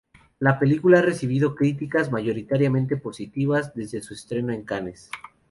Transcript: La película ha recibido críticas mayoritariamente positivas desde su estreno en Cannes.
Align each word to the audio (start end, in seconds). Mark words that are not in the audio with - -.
La 0.39 0.57
película 0.57 0.97
ha 0.97 1.01
recibido 1.03 1.53
críticas 1.53 2.11
mayoritariamente 2.11 2.97
positivas 2.97 3.75
desde 3.75 4.01
su 4.01 4.15
estreno 4.15 4.51
en 4.51 4.63
Cannes. 4.63 5.11